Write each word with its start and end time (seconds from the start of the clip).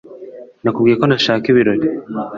Nakubwiye 0.63 0.95
ko 0.99 1.05
ntashaka 1.07 1.45
ibirori. 1.51 1.87